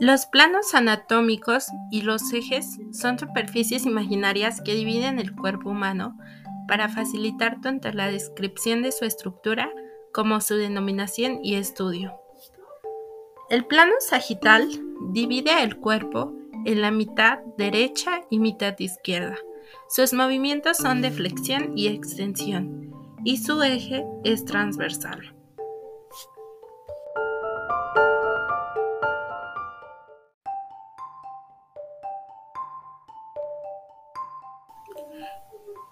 Los 0.00 0.26
planos 0.26 0.74
anatómicos 0.74 1.68
y 1.90 2.02
los 2.02 2.32
ejes 2.32 2.78
son 2.92 3.18
superficies 3.18 3.86
imaginarias 3.86 4.60
que 4.60 4.74
dividen 4.74 5.20
el 5.20 5.34
cuerpo 5.36 5.70
humano 5.70 6.18
para 6.66 6.88
facilitar 6.88 7.60
tanto 7.60 7.92
la 7.92 8.10
descripción 8.10 8.82
de 8.82 8.90
su 8.90 9.04
estructura 9.04 9.70
como 10.12 10.40
su 10.40 10.56
denominación 10.56 11.44
y 11.44 11.54
estudio. 11.54 12.18
El 13.50 13.66
plano 13.66 13.92
sagital 14.00 14.68
divide 15.12 15.62
el 15.62 15.76
cuerpo 15.76 16.32
en 16.64 16.80
la 16.80 16.90
mitad 16.90 17.38
derecha 17.56 18.22
y 18.30 18.40
mitad 18.40 18.74
izquierda. 18.78 19.36
Sus 19.88 20.12
movimientos 20.12 20.76
son 20.78 21.02
de 21.02 21.10
flexión 21.10 21.76
y 21.76 21.86
extensión 21.86 22.90
y 23.24 23.36
su 23.36 23.62
eje 23.62 24.04
es 24.24 24.44
transversal. 24.44 25.33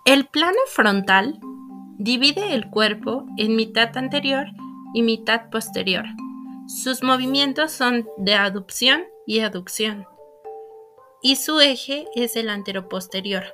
El 0.04 0.26
plano 0.26 0.58
frontal 0.66 1.38
divide 1.96 2.54
el 2.54 2.68
cuerpo 2.70 3.24
en 3.36 3.54
mitad 3.54 3.96
anterior 3.96 4.46
y 4.94 5.02
mitad 5.02 5.48
posterior. 5.48 6.06
Sus 6.66 7.04
movimientos 7.04 7.70
son 7.70 8.08
de 8.18 8.34
aducción 8.34 9.04
y 9.28 9.38
aducción, 9.38 10.08
y 11.22 11.36
su 11.36 11.60
eje 11.60 12.06
es 12.16 12.34
el 12.34 12.48
anteroposterior. 12.48 13.44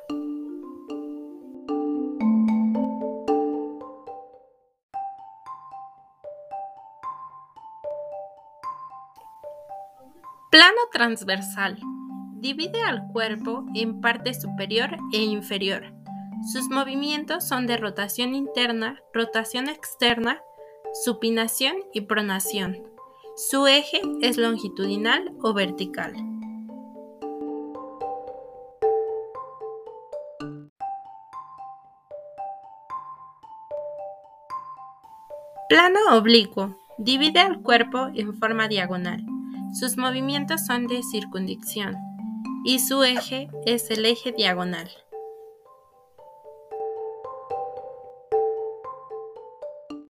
Plano 10.51 10.80
transversal. 10.93 11.79
Divide 12.40 12.83
al 12.85 13.09
cuerpo 13.12 13.66
en 13.74 14.01
parte 14.01 14.33
superior 14.33 14.96
e 15.12 15.18
inferior. 15.18 15.98
Sus 16.42 16.68
movimientos 16.70 17.46
son 17.46 17.66
de 17.66 17.76
rotación 17.76 18.34
interna, 18.34 19.02
rotación 19.12 19.68
externa, 19.68 20.40
supinación 21.04 21.76
y 21.92 22.02
pronación. 22.02 22.82
Su 23.36 23.66
eje 23.66 24.00
es 24.22 24.36
longitudinal 24.36 25.32
o 25.42 25.52
vertical. 25.52 26.14
Plano 35.68 35.98
oblicuo. 36.16 36.78
Divide 36.96 37.40
al 37.40 37.60
cuerpo 37.60 38.09
en 38.14 38.34
forma 38.38 38.68
diagonal. 38.68 39.22
Sus 39.78 39.98
movimientos 39.98 40.64
son 40.66 40.86
de 40.86 41.02
circundición 41.02 41.94
y 42.64 42.78
su 42.78 43.04
eje 43.04 43.48
es 43.66 43.90
el 43.90 44.06
eje 44.06 44.32
diagonal. 44.32 44.90